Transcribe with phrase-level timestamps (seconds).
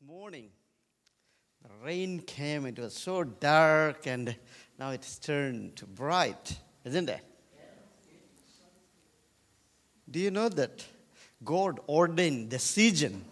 [0.00, 0.48] this morning.
[1.62, 4.34] The rain came, it was so dark, and
[4.78, 7.20] now it's turned to bright, isn't it?
[10.10, 10.84] Do you know that
[11.44, 13.24] God ordained the season?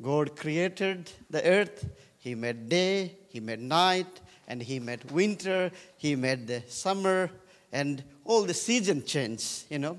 [0.00, 1.86] God created the earth,
[2.18, 7.30] He made day, He made night, and He made winter, He made the summer,
[7.72, 9.98] and all the season change, you know.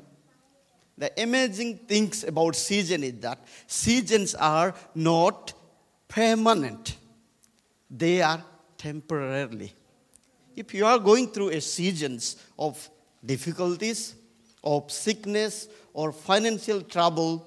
[0.97, 5.53] The amazing things about season is that seasons are not
[6.07, 6.97] permanent.
[7.89, 8.43] They are
[8.77, 9.73] temporarily.
[10.55, 12.89] If you are going through a seasons of
[13.25, 14.15] difficulties,
[14.63, 17.45] of sickness, or financial trouble,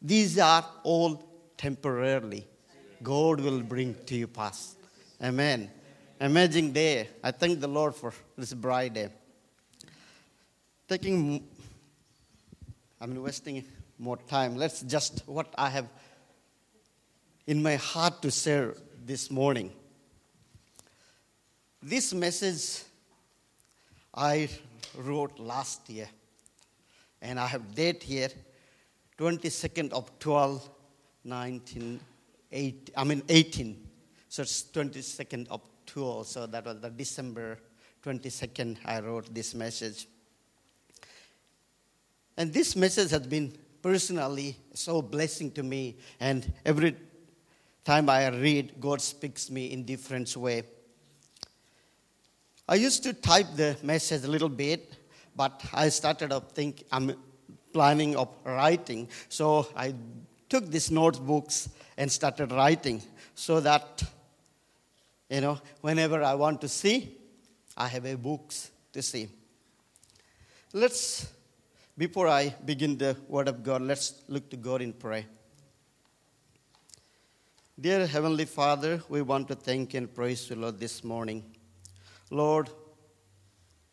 [0.00, 1.22] these are all
[1.56, 2.46] temporarily.
[3.02, 4.78] God will bring to you past.
[5.22, 5.70] Amen.
[6.20, 7.08] Amazing day.
[7.22, 9.08] I thank the Lord for this bright day.
[10.88, 11.46] Taking
[13.00, 13.64] I'm wasting
[13.98, 14.56] more time.
[14.56, 15.88] Let's just what I have
[17.46, 18.74] in my heart to share
[19.04, 19.70] this morning.
[21.82, 22.84] This message
[24.14, 24.48] I
[24.96, 26.08] wrote last year,
[27.20, 28.30] and I have date here,
[29.18, 30.68] 22nd of 12,
[31.24, 33.88] 1980, I mean 18.
[34.28, 37.58] So it's 22nd of 12, so that was the December
[38.02, 40.06] 22nd I wrote this message.
[42.36, 45.96] And this message has been personally so blessing to me.
[46.20, 46.96] And every
[47.84, 50.64] time I read, God speaks me in different way.
[52.68, 54.96] I used to type the message a little bit,
[55.36, 57.14] but I started up think I'm
[57.72, 59.08] planning of writing.
[59.28, 59.94] So I
[60.48, 63.02] took these notebooks and started writing
[63.34, 64.02] so that
[65.30, 67.16] you know whenever I want to see,
[67.76, 69.28] I have a books to see.
[70.72, 71.28] Let's
[71.98, 75.24] before I begin the Word of God, let's look to God in prayer.
[77.80, 81.42] Dear Heavenly Father, we want to thank and praise you, Lord, this morning.
[82.30, 82.68] Lord,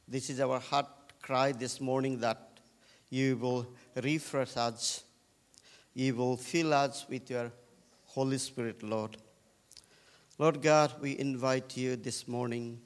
[0.08, 0.88] this is our heart
[1.22, 2.60] cry this morning that
[3.10, 3.68] you will
[4.02, 5.04] refresh us,
[5.94, 7.52] you will fill us with your
[8.06, 9.16] Holy Spirit, Lord.
[10.38, 12.82] Lord God, we invite you this morning,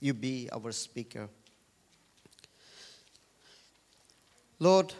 [0.00, 1.28] you be our speaker.
[4.64, 4.94] Lord,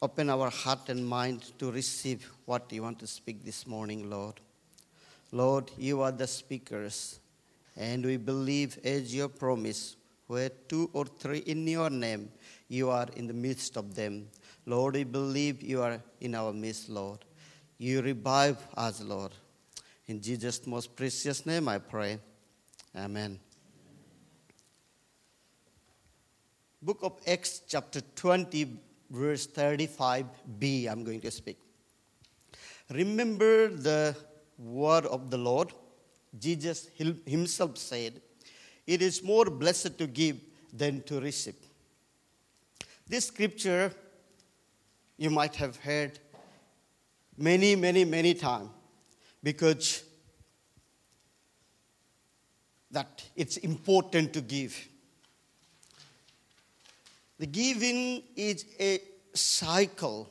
[0.00, 4.40] open our heart and mind to receive what you want to speak this morning, Lord.
[5.32, 7.20] Lord, you are the speakers,
[7.76, 9.96] and we believe as your promise,
[10.28, 12.30] where two or three in your name,
[12.68, 14.28] you are in the midst of them.
[14.64, 17.18] Lord, we believe you are in our midst, Lord.
[17.76, 19.32] You revive us, Lord.
[20.06, 22.18] In Jesus' most precious name I pray.
[22.96, 23.40] Amen.
[26.80, 31.58] Book of Acts, chapter 20, verse 35b, I'm going to speak.
[32.90, 34.16] Remember the
[34.58, 35.72] word of the Lord.
[36.38, 38.20] Jesus himself said,
[38.86, 40.40] It is more blessed to give
[40.72, 41.56] than to receive.
[43.08, 43.92] This scripture
[45.16, 46.18] you might have heard
[47.36, 48.70] many, many, many times
[49.42, 50.02] because
[52.90, 54.88] that it's important to give.
[57.38, 59.00] The giving is a
[59.34, 60.28] cycle.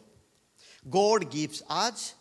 [0.90, 2.16] God gives us,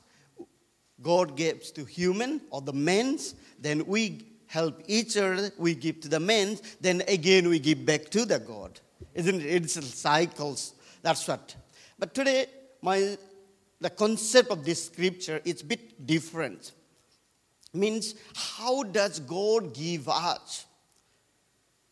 [1.01, 6.09] God gives to human or the men's, then we help each other, we give to
[6.09, 8.81] the men, then again we give back to the God.
[9.15, 9.65] Isn't it?
[9.65, 10.75] It's cycles.
[11.03, 11.55] That's what.
[11.99, 12.47] But today,
[12.83, 13.17] my
[13.81, 16.73] the concept of this scripture is a bit different.
[17.73, 20.65] Means how does God give us?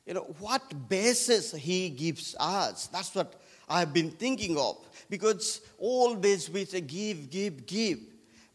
[0.06, 2.88] You know, what basis he gives us.
[2.88, 4.76] That's what I've been thinking of.
[5.08, 8.00] Because always we say give, give, give.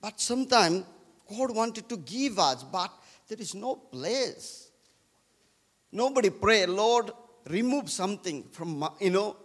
[0.02, 0.84] But sometimes
[1.30, 2.92] God wanted to give us, but
[3.28, 4.70] there is no place.
[5.92, 7.12] Nobody pray, Lord,
[7.50, 9.38] remove something from, you know,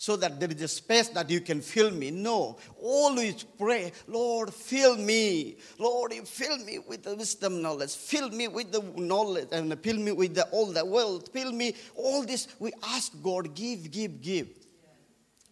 [0.00, 2.10] so that there is a space that you can fill me.
[2.10, 5.58] No, always pray, Lord, fill me.
[5.78, 7.94] Lord, fill me with the wisdom knowledge.
[7.94, 11.30] Fill me with the knowledge and fill me with the, all the wealth.
[11.34, 11.74] Fill me.
[11.94, 14.48] All this we ask God, give, give, give.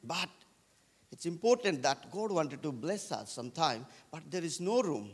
[0.03, 0.31] But
[1.12, 5.11] it's important that God wanted to bless us sometime, but there is no room.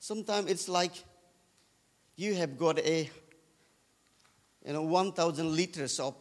[0.00, 0.94] Sometimes it's like
[2.16, 3.08] you have got a
[4.66, 6.16] you know 1000 liters of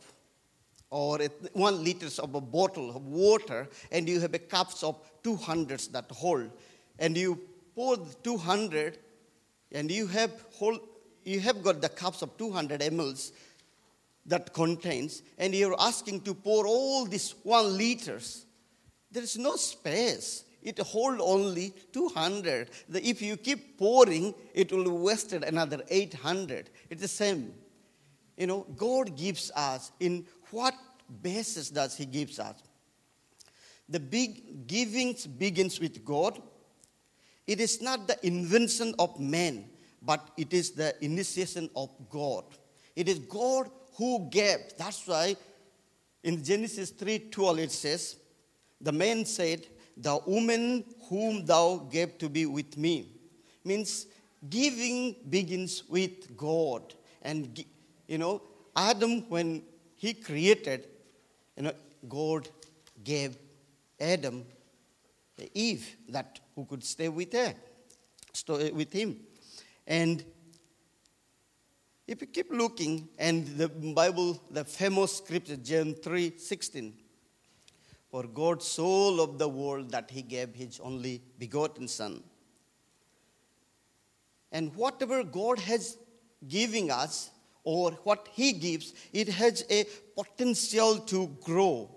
[0.89, 1.19] or
[1.54, 6.10] one liters of a bottle of water and you have a cups of 200 that
[6.12, 6.50] hold
[7.00, 7.39] and you
[7.75, 8.98] pour 200
[9.74, 10.80] and you have whole
[11.24, 13.31] you have got the cups of 200 mls
[14.25, 18.45] that contains and you're asking to pour all these one liters
[19.12, 22.69] there is no space it hold only 200.
[22.94, 26.69] If you keep pouring, it will wasted another 800.
[26.90, 27.54] It's the same.
[28.36, 30.73] You know, God gives us in what
[31.21, 32.55] basis does He gives us?
[33.89, 36.41] The big giving begins with God.
[37.45, 39.69] It is not the invention of man,
[40.01, 42.44] but it is the initiation of God.
[42.95, 44.57] It is God who gave.
[44.77, 45.38] That's why
[46.23, 48.17] in Genesis 3:12 it says,
[48.81, 49.65] the man said,
[49.95, 53.11] The woman whom thou gave to be with me.
[53.63, 54.07] Means
[54.49, 56.94] giving begins with God.
[57.21, 57.63] And,
[58.07, 58.41] you know,
[58.75, 59.63] Adam, when
[59.97, 60.88] he created,
[61.55, 61.73] you know,
[62.07, 62.47] God
[63.03, 63.38] gave
[63.99, 64.45] Adam
[65.53, 67.53] Eve that who could stay with her,
[68.33, 69.19] stay with him.
[69.85, 70.23] And
[72.07, 76.94] if you keep looking, and the Bible, the famous scripture, John 3 16,
[78.09, 82.23] for God so loved the world that he gave his only begotten Son.
[84.51, 85.97] And whatever God has
[86.47, 87.29] given us,
[87.68, 89.84] or what he gives, it has a
[90.16, 91.90] potential to grow.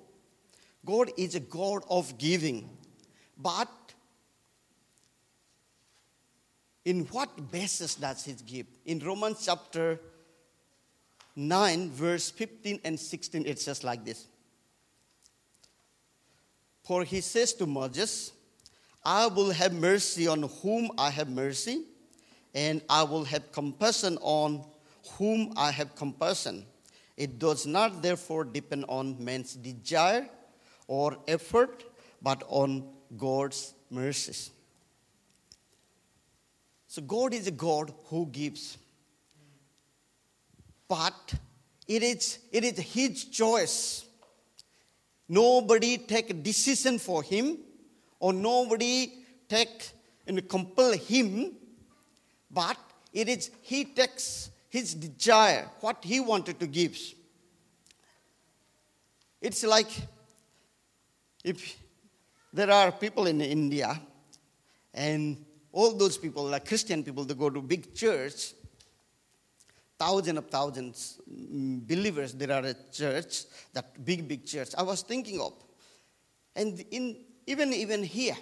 [0.85, 2.69] God is a God of giving.
[3.39, 3.69] But
[6.85, 8.67] in what basis does he give?
[8.85, 10.01] In Romans chapter
[11.37, 14.27] 9, verse 15 and 16, it says like this
[16.91, 18.33] for he says to Moses,
[19.05, 21.85] I will have mercy on whom I have mercy,
[22.53, 24.65] and I will have compassion on
[25.13, 26.67] whom I have compassion.
[27.17, 30.29] It does not therefore depend on man's desire
[30.87, 31.85] or effort,
[32.23, 34.51] but on God's mercies.
[36.87, 38.79] So God is a God who gives.
[40.89, 41.35] But
[41.87, 44.05] it is, it is his choice
[45.33, 47.59] Nobody take a decision for him,
[48.19, 49.13] or nobody
[49.49, 49.91] take
[50.27, 51.53] and compel him,
[52.51, 52.77] but
[53.13, 56.97] it is he takes his desire, what he wanted to give.
[59.43, 59.91] It's like
[61.45, 61.77] if
[62.53, 64.01] there are people in India,
[64.95, 68.55] and all those people, like Christian people, they go to big church,
[70.01, 73.45] thousands of thousands mm, believers there are a church
[73.75, 75.53] that big big church i was thinking of
[76.57, 77.05] and in
[77.47, 78.39] even even here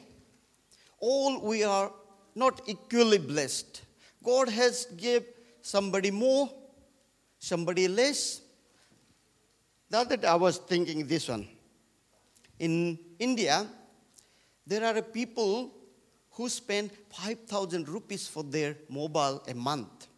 [1.01, 1.91] all we are
[2.37, 3.83] not equally blessed
[4.23, 5.25] god has gave
[5.75, 6.45] somebody more
[7.51, 8.23] somebody less
[9.91, 11.47] the other day i was thinking this one
[12.67, 12.75] in
[13.29, 13.57] india
[14.67, 15.53] there are people
[16.37, 20.09] who spend 5000 rupees for their mobile a month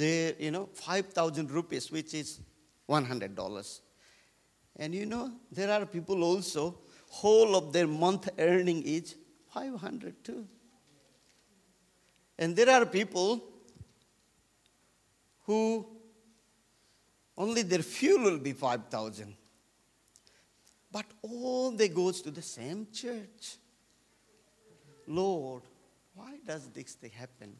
[0.00, 2.40] they, you know, 5,000 rupees, which is
[2.88, 3.80] $100.
[4.76, 6.78] And you know, there are people also,
[7.10, 9.16] whole of their month earning is
[9.52, 10.46] 500 too.
[12.38, 13.44] And there are people
[15.50, 15.84] who
[17.36, 19.34] only their fuel will be 5,000.
[20.92, 23.56] But all they goes to the same church.
[25.08, 25.62] Lord,
[26.14, 27.56] why does this thing happen?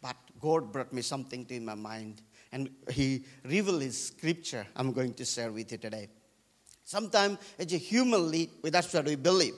[0.00, 2.22] But God brought me something to my mind,
[2.52, 6.10] and He revealed His scripture I'm going to share with you today.
[6.84, 9.54] Sometimes, as a humanly, that's what we believe.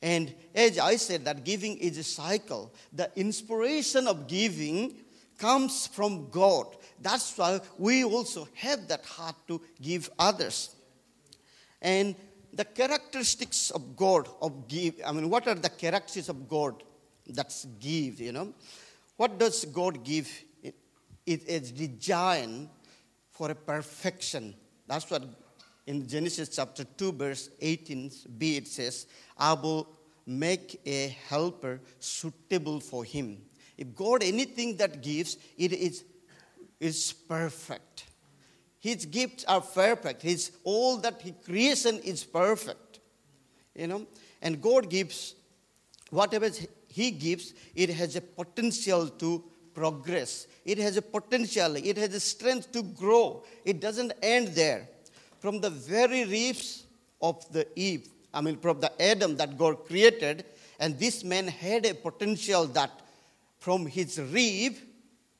[0.00, 2.72] And as I said, that giving is a cycle.
[2.92, 4.94] The inspiration of giving
[5.40, 6.66] comes from God.
[7.00, 10.76] That's why we also have that heart to give others.
[11.80, 12.14] And
[12.52, 16.82] the characteristics of God of give, I mean, what are the characteristics of God
[17.26, 18.52] that's give, you know?
[19.16, 20.28] What does God give?
[20.62, 22.68] It is designed
[23.30, 24.54] for a perfection.
[24.86, 25.24] That's what
[25.86, 29.06] in Genesis chapter 2, verse 18b, it says,
[29.38, 29.88] I will
[30.26, 33.38] make a helper suitable for him.
[33.80, 36.04] If God anything that gives, it is,
[36.78, 38.04] is perfect.
[38.78, 40.22] His gifts are perfect.
[40.22, 43.00] His all that He creation is perfect.
[43.74, 44.06] You know,
[44.42, 45.34] and God gives
[46.10, 46.50] whatever
[46.88, 50.46] he gives, it has a potential to progress.
[50.64, 53.44] It has a potential, it has a strength to grow.
[53.64, 54.88] It doesn't end there.
[55.38, 56.84] From the very ribs
[57.22, 60.44] of the Eve, I mean, from the Adam that God created,
[60.78, 62.90] and this man had a potential that
[63.60, 64.74] from his rib,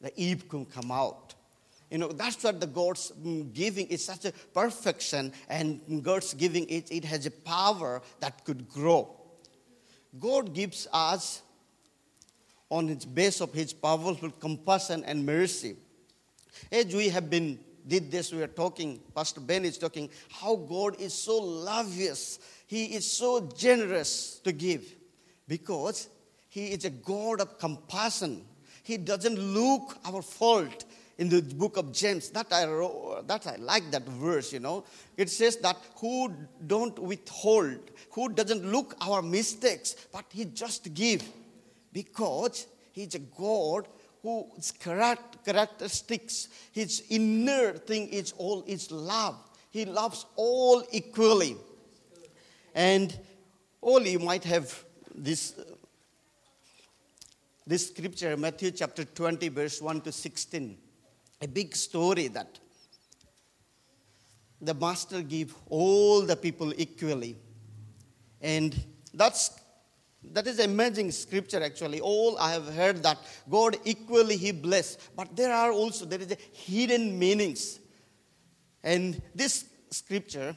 [0.01, 1.35] the Eve could come out.
[1.91, 6.69] You know, that's what the God's mm, giving is such a perfection, and God's giving
[6.69, 9.17] it, it has a power that could grow.
[10.19, 11.43] God gives us
[12.71, 15.77] on its base of his powerful compassion and mercy.
[16.71, 21.01] As we have been did this, we are talking, Pastor Ben is talking, how God
[21.01, 22.39] is so lavish.
[22.67, 24.85] He is so generous to give
[25.49, 26.09] because
[26.51, 28.45] He is a God of compassion.
[28.83, 30.85] He doesn't look our fault
[31.17, 32.29] in the book of James.
[32.31, 32.67] That I,
[33.27, 34.85] that I like that verse, you know.
[35.17, 36.35] It says that who
[36.67, 41.23] don't withhold, who doesn't look our mistakes, but he just give.
[41.93, 43.87] Because he's a God
[44.23, 49.37] whose characteristics, his inner thing is all is love.
[49.71, 51.57] He loves all equally.
[52.75, 53.17] And
[53.81, 55.55] all you might have this
[57.71, 60.77] this scripture, Matthew chapter 20, verse 1 to 16
[61.43, 62.59] a big story that
[64.61, 67.37] the master gave all the people equally.
[68.41, 68.77] And
[69.15, 69.59] that's
[70.33, 72.01] that is amazing scripture actually.
[72.01, 74.97] All i have heard that god equally he bless.
[75.17, 77.81] But there are also there is a hidden meanings.
[78.83, 80.55] And this scripture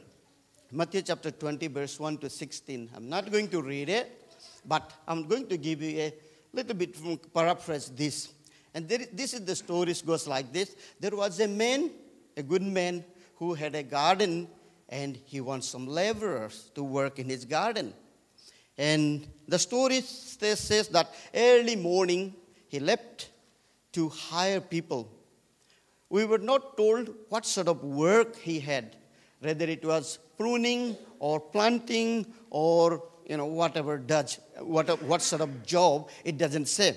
[0.71, 4.33] matthew chapter 20 verse 1 to 16 i'm not going to read it
[4.65, 6.13] but i'm going to give you a
[6.53, 8.33] little bit from paraphrase this
[8.73, 10.75] and there, this is the story goes like this.
[10.99, 11.91] There was a man,
[12.35, 13.03] a good man,
[13.35, 14.47] who had a garden
[14.89, 17.93] and he wants some laborers to work in his garden.
[18.77, 22.33] And the story says that early morning
[22.67, 23.29] he left
[23.93, 25.11] to hire people.
[26.09, 28.95] We were not told what sort of work he had,
[29.39, 35.65] whether it was pruning or planting or you know whatever does what, what sort of
[35.65, 36.95] job it doesn't say.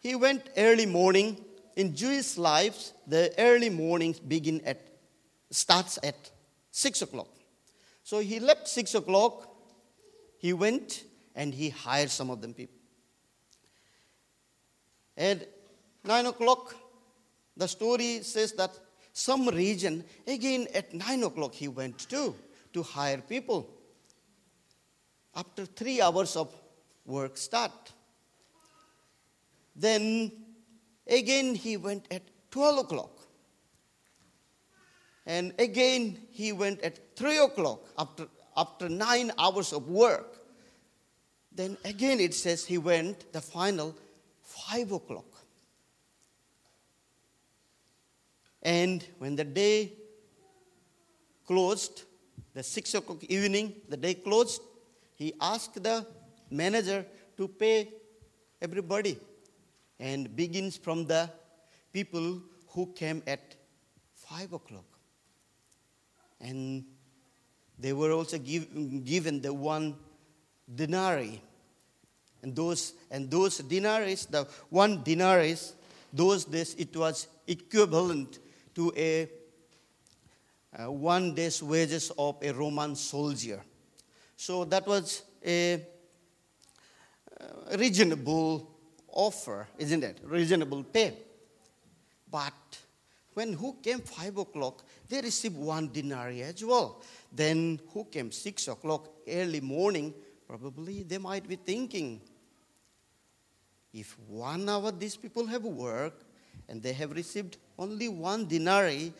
[0.00, 1.44] He went early morning.
[1.76, 4.80] In Jewish lives, the early mornings begin at
[5.50, 6.30] starts at
[6.70, 7.28] six o'clock.
[8.02, 9.48] So he left six o'clock.
[10.38, 12.76] He went and he hired some of them people.
[15.16, 15.48] At
[16.04, 16.74] nine o'clock,
[17.56, 18.78] the story says that
[19.12, 22.34] some region again at nine o'clock he went to
[22.72, 23.68] to hire people.
[25.34, 26.52] After three hours of
[27.06, 27.92] work start.
[29.76, 30.32] Then
[31.06, 33.10] again he went at 12 o'clock.
[35.26, 40.38] And again he went at 3 o'clock after, after nine hours of work.
[41.52, 43.96] Then again it says he went the final
[44.42, 45.24] 5 o'clock.
[48.62, 49.92] And when the day
[51.46, 52.04] closed,
[52.52, 54.60] the 6 o'clock evening, the day closed,
[55.20, 56.06] he asked the
[56.50, 57.04] manager
[57.36, 57.92] to pay
[58.62, 59.18] everybody
[59.98, 61.28] and begins from the
[61.92, 63.54] people who came at
[64.14, 64.86] five o'clock.
[66.40, 66.84] And
[67.78, 68.66] they were also give,
[69.04, 69.94] given the one
[70.74, 71.42] denarii.
[72.42, 75.74] And those, and those denaries, the one denaries,
[76.14, 78.38] those days it was equivalent
[78.74, 79.28] to a,
[80.78, 83.62] a one day's wages of a Roman soldier.
[84.40, 85.82] So that was a,
[87.70, 88.70] a reasonable
[89.06, 90.18] offer, isn't it?
[90.24, 91.12] Reasonable pay.
[92.30, 92.54] But
[93.34, 97.02] when who came five o'clock, they received one denarii as well.
[97.30, 100.14] Then who came six o'clock early morning,
[100.48, 102.22] probably they might be thinking,
[103.92, 106.24] if one hour these people have worked
[106.66, 109.12] and they have received only one denarii,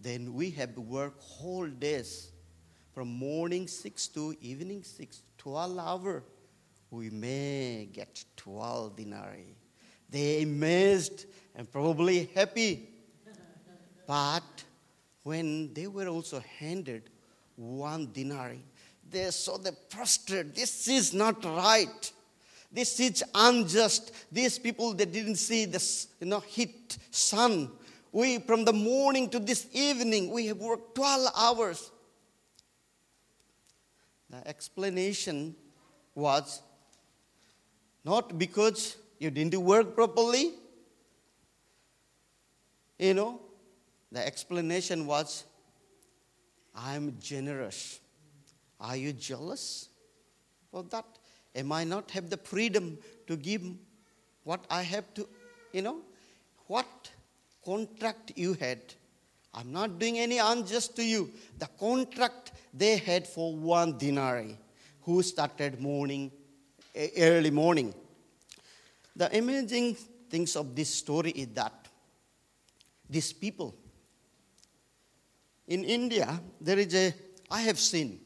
[0.00, 2.31] then we have worked whole days
[2.92, 6.22] from morning 6 to evening 6, 12 hours
[6.92, 9.56] we may get 12 denarii.
[10.10, 11.24] They amazed
[11.56, 12.90] and probably happy.
[14.06, 14.42] But
[15.22, 17.08] when they were also handed
[17.56, 18.62] one denarii,
[19.10, 20.54] they saw the prostrate.
[20.54, 22.12] This is not right.
[22.70, 24.12] This is unjust.
[24.30, 27.70] These people they didn't see the you know heat sun.
[28.12, 31.90] We from the morning to this evening we have worked 12 hours.
[34.32, 35.54] The explanation
[36.14, 36.62] was
[38.02, 40.54] not because you didn't work properly.
[42.98, 43.40] You know,
[44.10, 45.44] the explanation was,
[46.74, 48.00] I'm generous.
[48.80, 49.90] Are you jealous
[50.70, 51.04] for that?
[51.54, 52.96] Am I not have the freedom
[53.26, 53.62] to give
[54.44, 55.28] what I have to,
[55.74, 55.98] you know,
[56.68, 57.10] what
[57.62, 58.80] contract you had?
[59.52, 61.30] I'm not doing any unjust to you.
[61.58, 64.58] The contract they had for one denarii,
[65.02, 66.30] who started morning
[67.16, 67.94] early morning.
[69.16, 69.96] The amazing
[70.30, 71.88] things of this story is that
[73.08, 73.74] these people
[75.68, 77.14] in India, there is a,
[77.50, 78.20] I have seen.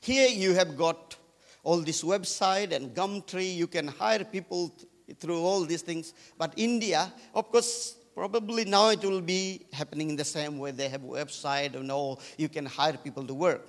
[0.00, 1.16] Here you have got
[1.62, 4.74] all this website and Gumtree, you can hire people
[5.18, 6.14] through all these things.
[6.38, 10.72] But India, of course, Probably now it will be happening in the same way.
[10.72, 13.66] They have a website and all, you can hire people to work.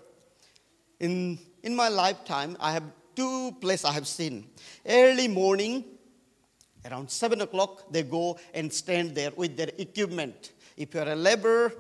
[1.00, 2.84] In, in my lifetime, I have
[3.16, 4.50] two places I have seen.
[4.86, 5.86] Early morning,
[6.84, 10.52] around 7 o'clock, they go and stand there with their equipment.
[10.76, 11.72] If you're a laborer,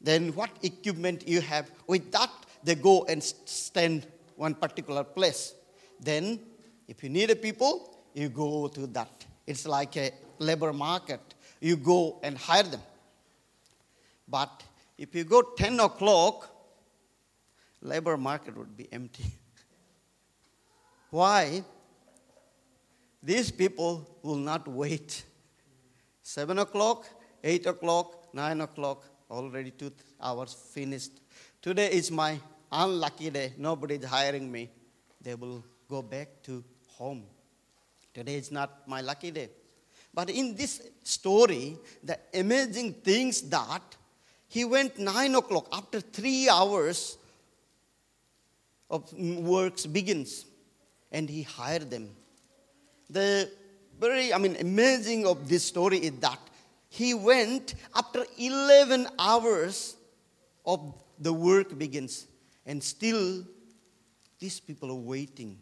[0.00, 2.30] then what equipment you have, with that,
[2.64, 5.54] they go and stand one particular place.
[6.00, 6.40] Then,
[6.88, 9.24] if you need a people, you go to that.
[9.46, 10.10] It's like a
[10.40, 11.35] labor market.
[11.60, 12.80] You go and hire them.
[14.28, 14.62] But
[14.98, 16.48] if you go 10 o'clock,
[17.80, 19.24] labor market would be empty.
[21.10, 21.64] Why?
[23.22, 25.24] These people will not wait.
[26.22, 27.06] 7 o'clock,
[27.42, 31.12] 8 o'clock, 9 o'clock, already two hours finished.
[31.62, 32.38] Today is my
[32.70, 33.52] unlucky day.
[33.56, 34.70] Nobody is hiring me.
[35.20, 36.64] They will go back to
[36.96, 37.24] home.
[38.14, 39.50] Today is not my lucky day.
[40.16, 43.82] But in this story, the amazing things that
[44.48, 47.18] he went nine o'clock after three hours
[48.88, 50.46] of works begins,
[51.12, 52.16] and he hired them.
[53.10, 53.50] The
[54.00, 56.40] very, I mean, amazing of this story is that
[56.88, 59.96] he went after 11 hours
[60.64, 62.26] of the work begins,
[62.64, 63.44] and still
[64.38, 65.58] these people are waiting.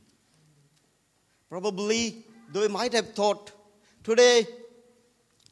[1.50, 3.50] Probably they might have thought,
[4.04, 4.46] today,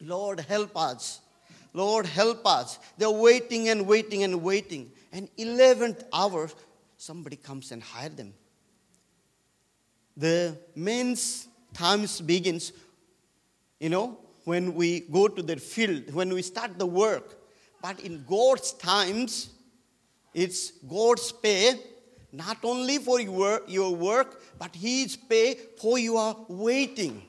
[0.00, 1.20] Lord, help us.
[1.74, 2.78] Lord, help us.
[2.98, 4.92] They're waiting and waiting and waiting.
[5.12, 6.50] And 11th hour,
[6.96, 8.34] somebody comes and hire them.
[10.16, 12.72] The men's times begins,
[13.80, 17.38] you know, when we go to the field, when we start the work.
[17.80, 19.50] But in God's times,
[20.34, 21.80] it's God's pay,
[22.32, 27.22] not only for your, your work, but His pay for your waiting.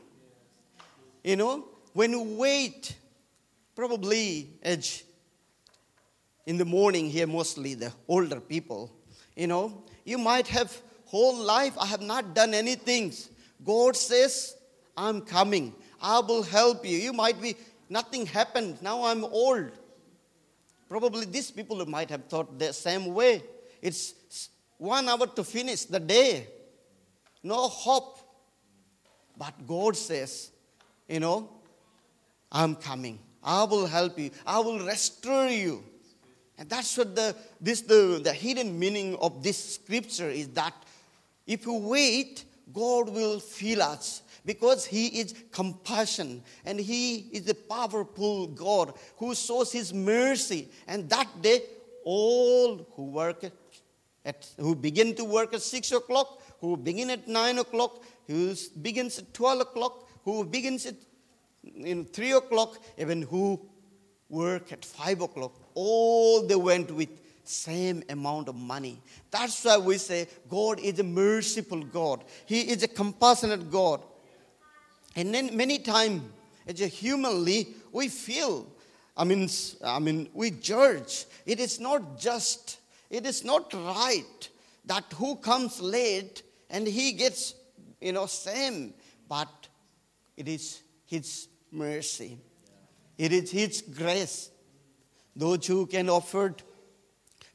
[1.24, 2.96] You know, when you wait,
[3.76, 5.04] probably as
[6.46, 8.92] in the morning here, mostly the older people,
[9.36, 10.76] you know, you might have
[11.06, 13.14] whole life, I have not done anything.
[13.64, 14.56] God says,
[14.98, 15.74] I'm coming.
[16.02, 16.98] I will help you.
[16.98, 17.56] You might be,
[17.90, 18.82] nothing happened.
[18.82, 19.72] Now I'm old.
[20.90, 23.44] Probably these people might have thought the same way.
[23.82, 26.48] It's one hour to finish the day.
[27.42, 28.20] No hope.
[29.38, 30.52] But God says,
[31.14, 31.48] you know,
[32.52, 33.20] I'm coming.
[33.44, 34.32] I will help you.
[34.48, 35.84] I will restore you.
[36.58, 40.74] And that's what the this the, the hidden meaning of this scripture is that
[41.46, 47.54] if you wait, God will fill us because he is compassion and he is a
[47.54, 50.70] powerful God who shows his mercy.
[50.88, 51.62] And that day,
[52.04, 53.44] all who work
[54.26, 59.20] at, who begin to work at six o'clock, who begin at nine o'clock, who begins
[59.20, 60.96] at twelve o'clock, who begins at
[61.76, 63.60] in three o'clock, even who
[64.30, 67.10] work at five o'clock, all they went with
[67.46, 69.02] same amount of money.
[69.32, 72.24] That's why we say God is a merciful God.
[72.46, 74.02] He is a compassionate God.
[75.16, 76.24] And then many times,
[76.68, 78.68] as a humanly, we feel,
[79.16, 79.50] I mean,
[79.84, 81.26] I mean, we judge.
[81.46, 84.50] It is not just, it is not right
[84.86, 87.54] that who comes late and he gets,
[88.02, 88.94] you know, same,
[89.30, 89.68] but
[90.36, 92.38] it is his mercy.
[93.18, 94.50] It is his grace.
[95.36, 96.62] Those who can afford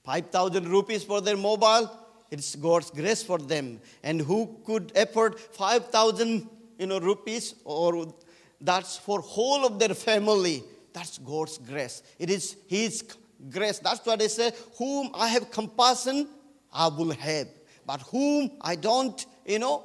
[0.04, 1.90] 5,000 rupees for their mobile,
[2.30, 3.80] it's God's grace for them.
[4.02, 8.14] And who could afford 5,000 you know, rupees or
[8.60, 10.64] that's for whole of their family.
[10.92, 12.02] That's God's grace.
[12.18, 13.04] It is His
[13.50, 13.78] grace.
[13.78, 16.28] That's what they say, whom I have compassion,
[16.72, 17.48] I will help.
[17.86, 19.84] But whom I don't, you know,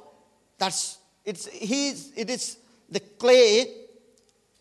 [0.58, 3.66] that's it's his, it is the clay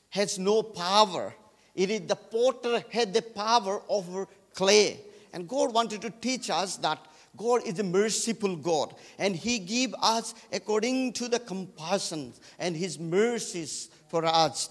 [0.09, 1.33] has no power.
[1.75, 4.99] It is the potter had the power over clay.
[5.33, 6.99] And God wanted to teach us that
[7.35, 12.99] God is a merciful God, and He give us according to the compassion and His
[12.99, 14.69] mercies for us.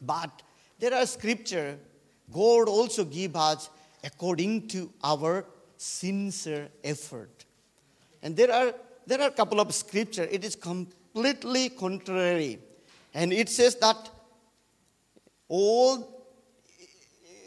[0.00, 0.42] But
[0.78, 1.78] there are scripture,
[2.30, 3.70] God also give us
[4.04, 5.46] according to our
[5.78, 7.46] sincere effort.
[8.22, 8.74] And there are
[9.06, 10.28] there are a couple of scripture.
[10.30, 12.58] It is completely contrary,
[13.14, 14.10] and it says that
[15.48, 16.24] all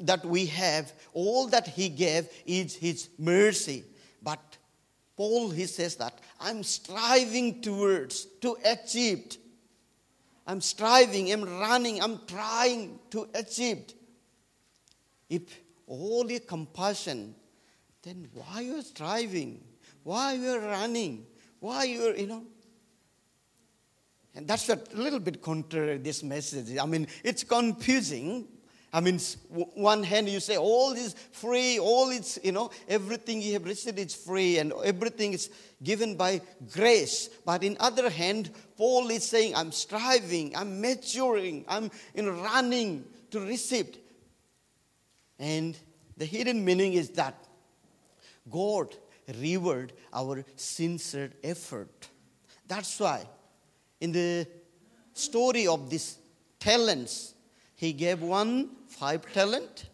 [0.02, 3.84] that we have, all that He gave is His mercy.
[4.22, 4.58] But
[5.16, 9.38] Paul, he says that I'm striving towards, to achieve.
[10.46, 13.94] I'm striving, I'm running, I'm trying to achieve.
[15.30, 15.42] If
[15.88, 17.34] only compassion,
[18.04, 19.64] then why are you striving?
[20.04, 21.26] Why are you running?
[21.60, 22.44] Why are you you know?
[24.36, 26.78] And that's a little bit contrary this message.
[26.78, 28.48] I mean, it's confusing.
[28.92, 29.20] I mean,
[29.50, 34.00] one hand you say all is free, all is, you know, everything you have received
[34.00, 35.50] is free and everything is
[35.84, 37.30] given by grace.
[37.46, 43.40] But in other hand, Paul is saying, I'm striving, I'm maturing, I'm in running to
[43.42, 43.98] receive.
[45.40, 45.78] And
[46.16, 47.36] the hidden meaning is that
[48.50, 48.96] God
[49.42, 52.10] reward our sincere effort.
[52.68, 53.28] That's why
[54.02, 54.48] in the
[55.14, 56.18] story of these
[56.60, 57.34] talents,
[57.76, 59.90] he gave one five talent,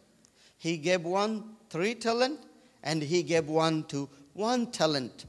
[0.58, 2.40] he gave one three talent,
[2.84, 5.26] and he gave one to one talent.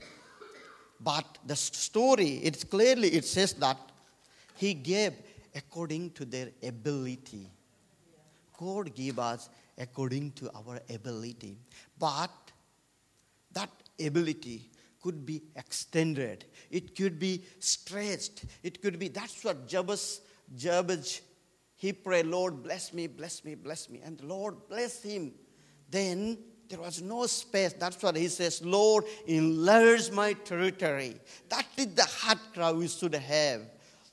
[1.01, 3.79] But the story, it's clearly it says that
[4.57, 5.15] he gave
[5.55, 7.51] according to their ability.
[8.57, 11.57] God gave us according to our ability.
[11.99, 12.31] But
[13.53, 14.71] that ability
[15.03, 20.21] could be extended, it could be stretched, it could be that's what Jabez,
[20.57, 21.21] Jabez
[21.83, 24.01] he prayed, Lord, bless me, bless me, bless me.
[24.05, 25.33] And the Lord blessed him.
[25.91, 26.39] Then
[26.69, 27.73] there was no space.
[27.73, 31.17] That's what he says, Lord, enlarge my territory.
[31.49, 33.63] That is the heart cry we should have.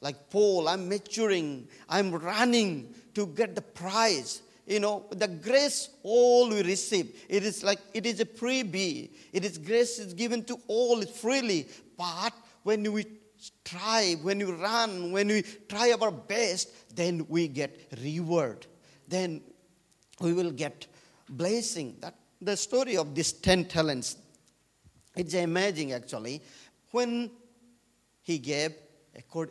[0.01, 6.47] Like Paul, I'm maturing, I'm running to get the prize you know, the grace all
[6.49, 7.25] we receive.
[7.27, 9.09] It is like it is a freebie.
[9.33, 11.67] It is grace is given to all freely.
[11.97, 13.05] But when we
[13.37, 18.67] strive, when we run, when we try our best, then we get reward.
[19.07, 19.41] Then
[20.21, 20.85] we will get
[21.27, 21.97] blessing.
[22.01, 24.17] That the story of these ten talents.
[25.15, 26.43] It's amazing actually.
[26.91, 27.31] When
[28.21, 28.75] he gave,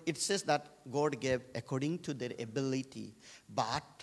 [0.07, 3.17] it says that God gave according to their ability.
[3.53, 3.98] But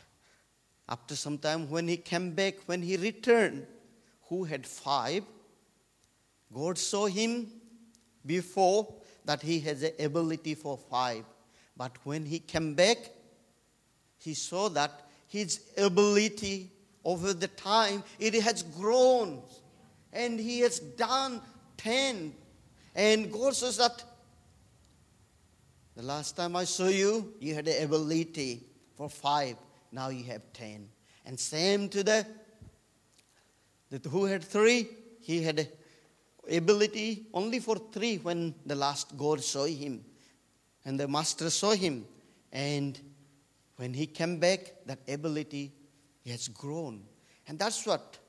[0.87, 3.65] after some time, when he came back, when he returned,
[4.29, 5.23] who had five,
[6.53, 7.47] God saw him
[8.25, 8.93] before
[9.25, 11.25] that he has the ability for five.
[11.75, 12.97] But when he came back,
[14.17, 14.91] he saw that
[15.27, 16.71] his ability
[17.03, 19.41] over the time it has grown
[20.11, 21.41] and he has done
[21.77, 22.33] 10
[22.95, 24.03] and god says that
[25.95, 28.63] the last time i saw you you had the ability
[28.95, 29.55] for five
[29.91, 30.89] now you have 10.
[31.25, 32.25] And same to the,
[33.89, 34.87] the who had three,
[35.21, 35.67] he had
[36.49, 40.03] ability only for three when the last God saw him.
[40.85, 42.05] And the master saw him.
[42.51, 42.99] And
[43.77, 45.73] when he came back, that ability
[46.27, 47.01] has grown.
[47.47, 48.19] And that's what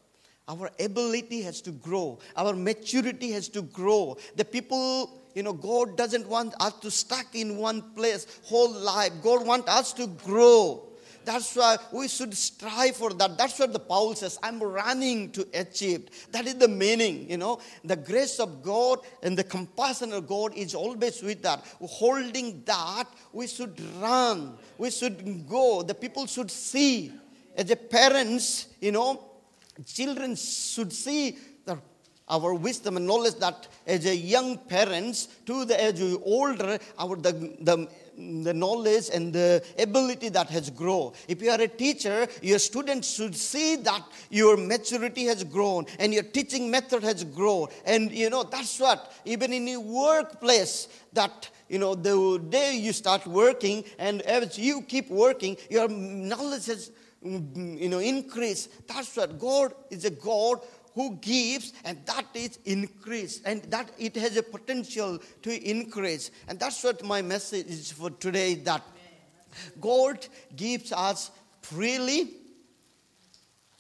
[0.49, 2.19] our ability has to grow.
[2.37, 4.17] Our maturity has to grow.
[4.37, 9.13] The people, you know, God doesn't want us to stuck in one place whole life.
[9.23, 10.89] God wants us to grow.
[11.27, 13.37] That's why we should strive for that.
[13.37, 14.39] That's what the Paul says.
[14.45, 16.09] I'm running to achieve.
[16.31, 17.59] That is the meaning, you know.
[17.85, 21.65] The grace of God and the compassion of God is always with that.
[21.81, 24.57] Holding that, we should run.
[24.79, 25.83] We should go.
[25.83, 27.13] The people should see.
[27.57, 29.25] As a parents, you know,
[29.85, 31.37] children should see
[32.29, 37.33] our wisdom and knowledge that as a young parents to the as older our the,
[37.61, 41.13] the the knowledge and the ability that has grown.
[41.29, 46.13] If you are a teacher, your students should see that your maturity has grown and
[46.15, 47.69] your teaching method has grown.
[47.85, 52.93] And you know, that's what, even in your workplace, that you know, the day you
[52.93, 56.91] start working and as you keep working, your knowledge has
[57.25, 58.87] mm, you know increased.
[58.87, 60.61] That's what God is a God
[60.97, 66.33] who gives and that is increased and that it has a potential to increase.
[66.49, 68.83] And that's what my message is for today that
[69.81, 71.31] god gives us
[71.63, 72.31] freely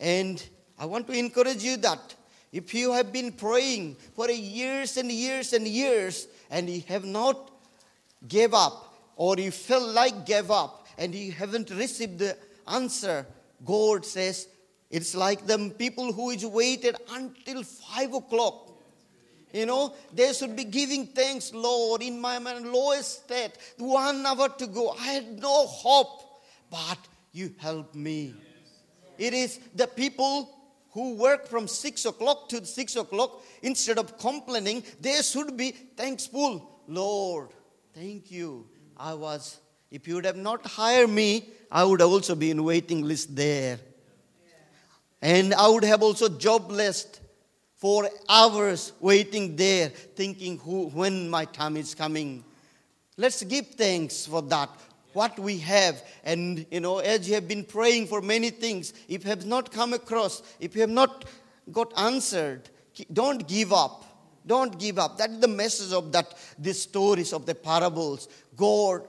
[0.00, 0.48] and
[0.78, 2.14] i want to encourage you that
[2.52, 7.50] if you have been praying for years and years and years and you have not
[8.26, 12.36] gave up or you feel like gave up and you haven't received the
[12.68, 13.26] answer
[13.64, 14.48] god says
[14.96, 18.72] it's like the people who is waited until five o'clock.
[19.52, 24.66] You know, they should be giving thanks, Lord, in my lowest state, one hour to
[24.66, 24.84] go.
[24.92, 26.14] I had no hope,
[26.70, 26.98] but
[27.32, 28.34] you helped me.
[29.18, 30.34] It is the people
[30.92, 36.80] who work from six o'clock to six o'clock, instead of complaining, they should be thankful.
[36.88, 37.50] Lord,
[37.94, 38.66] thank you.
[38.96, 39.58] I was,
[39.90, 43.78] if you would have not hired me, I would also be in waiting list there.
[45.26, 47.08] And I would have also jobless
[47.74, 52.44] for hours waiting there, thinking who, when my time is coming.
[53.16, 54.70] Let's give thanks for that,
[55.14, 56.00] what we have.
[56.22, 59.72] And, you know, as you have been praying for many things, if you have not
[59.72, 61.24] come across, if you have not
[61.72, 62.70] got answered,
[63.12, 64.04] don't give up.
[64.46, 65.18] Don't give up.
[65.18, 68.28] That is the message of that, these stories of the parables.
[68.54, 69.02] God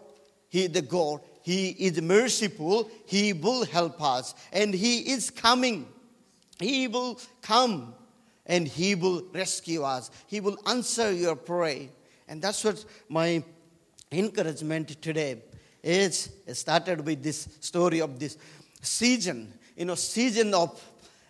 [0.49, 2.89] He, the God, He is merciful.
[3.05, 4.33] He will help us.
[4.51, 5.85] And He is coming.
[6.59, 7.93] He will come
[8.45, 10.09] and He will rescue us.
[10.27, 11.89] He will answer your prayer.
[12.27, 13.43] And that's what my
[14.11, 15.41] encouragement today
[15.83, 16.29] is.
[16.45, 18.37] It started with this story of this
[18.81, 20.81] season, you know, season of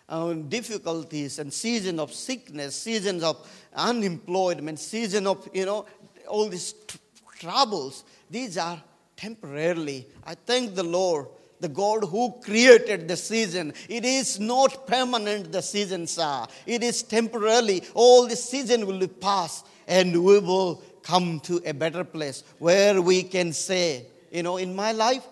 [0.08, 5.84] uh, difficulties and season of sickness, seasons of unemployment, season of, you know,
[6.26, 6.96] all these tr-
[7.38, 8.04] troubles.
[8.30, 8.82] These are
[9.16, 10.06] temporarily.
[10.24, 11.26] I thank the Lord
[11.60, 13.72] the God who created the season.
[13.88, 16.48] It is not permanent, the seasons are.
[16.66, 17.82] It is temporarily.
[17.94, 23.22] All the season will pass and we will come to a better place where we
[23.22, 25.26] can say, you know, in my life,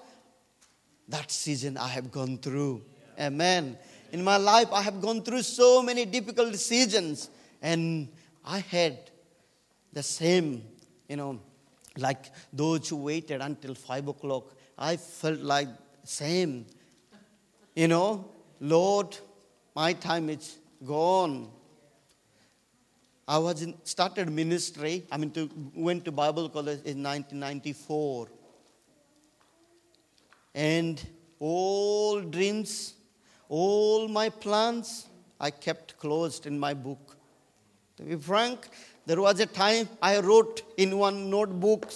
[1.09, 2.83] that season I have gone through.
[3.21, 3.79] Amen.
[4.12, 7.29] In my life, I have gone through so many difficult seasons,
[7.61, 8.09] and
[8.45, 8.99] I had
[9.93, 10.65] the same,
[11.09, 11.41] you know,
[11.99, 14.55] like those who waited until five o'clock.
[14.79, 15.69] I felt like
[16.07, 16.66] same.
[17.75, 19.16] You know, Lord,
[19.75, 21.51] my time is gone.
[23.29, 25.05] I was in, started ministry.
[25.11, 28.29] I mean, to, went to Bible college in 1994,
[30.55, 31.05] and
[31.40, 32.95] all dreams,
[33.49, 35.07] all my plans,
[35.40, 37.16] I kept closed in my book.
[37.97, 38.69] To be frank,
[39.07, 41.90] there was a time I wrote in one notebook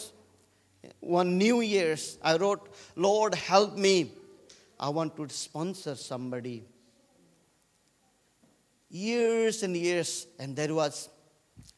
[1.01, 4.13] one New Year's, I wrote, Lord, help me.
[4.79, 6.65] I want to sponsor somebody.
[8.89, 11.09] Years and years, and there was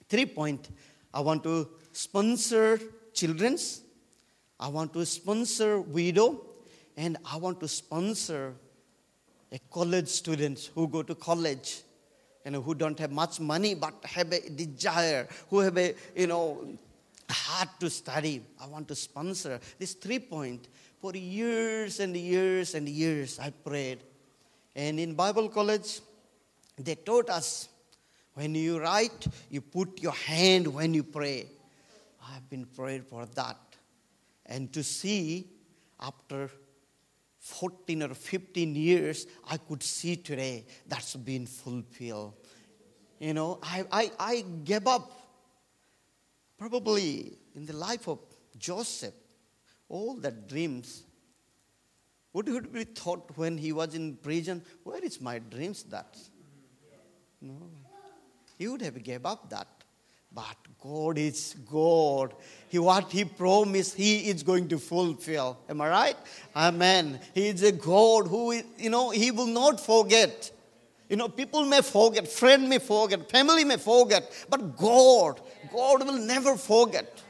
[0.08, 0.68] three point.
[1.12, 2.80] I want to sponsor
[3.12, 3.82] children's,
[4.58, 6.40] I want to sponsor widow,
[6.96, 8.54] and I want to sponsor
[9.50, 11.82] a college students who go to college
[12.50, 16.66] know, who don't have much money but have a desire, who have a, you know,
[17.32, 18.42] hard to study.
[18.60, 19.60] I want to sponsor.
[19.78, 20.68] This three point.
[21.00, 23.98] For years and years and years, I prayed.
[24.76, 26.00] And in Bible college,
[26.78, 27.68] they taught us
[28.34, 31.46] when you write, you put your hand when you pray.
[32.30, 33.58] I've been praying for that.
[34.46, 35.48] And to see
[36.00, 36.50] after
[37.38, 42.34] 14 or 15 years, I could see today that's been fulfilled.
[43.18, 45.21] You know, I, I, I gave up
[46.62, 48.20] Probably in the life of
[48.56, 49.14] Joseph,
[49.88, 51.02] all the dreams,
[52.30, 56.16] What would be thought when he was in prison, where is my dreams that?
[57.40, 57.68] No.
[58.56, 59.66] He would have gave up that.
[60.32, 62.32] But God is God.
[62.68, 65.58] He, what He promised, He is going to fulfill.
[65.68, 66.16] Am I right?
[66.54, 67.18] Amen.
[67.34, 70.52] He is a God who, you know, He will not forget.
[71.12, 75.42] You know, people may forget, friend may forget, family may forget, but God,
[75.72, 77.22] God will never forget.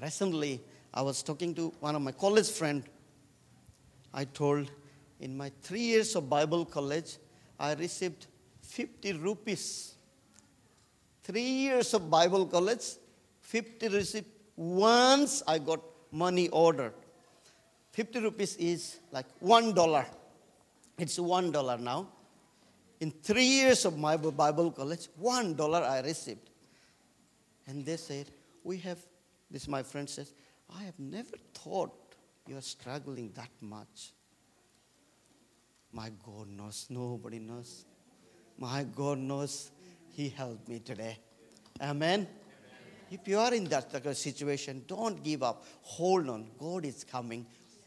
[0.00, 0.60] Recently,
[0.94, 2.86] I was talking to one of my college friends.
[4.14, 4.70] I told,
[5.20, 7.18] in my three years of Bible college,
[7.58, 8.26] I received
[8.62, 9.94] 50 rupees.
[11.22, 12.84] Three years of Bible college,
[13.42, 14.26] 50 received.
[14.56, 16.94] Once I got money ordered.
[17.92, 20.06] 50 rupees is like one dollar.
[20.98, 22.08] It's one dollar now.
[23.00, 26.50] In three years of my Bible college, one dollar I received.
[27.66, 28.26] And they said,
[28.62, 28.98] We have,
[29.50, 30.34] this my friend says,
[30.78, 31.92] I have never thought
[32.46, 34.12] you are struggling that much.
[35.92, 37.84] My God knows, nobody knows.
[38.58, 39.70] My God knows
[40.12, 41.18] He helped me today.
[41.80, 42.28] Amen.
[43.10, 45.64] If you are in that situation, don't give up.
[45.82, 46.50] Hold on.
[46.58, 47.46] God is coming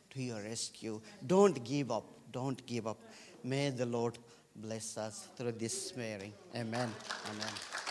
[0.09, 0.99] to your rescue.
[1.25, 2.05] Don't give up.
[2.31, 2.99] Don't give up.
[3.43, 4.17] May the Lord
[4.55, 6.33] bless us through this swearing.
[6.55, 6.91] Amen.
[7.31, 7.82] Amen.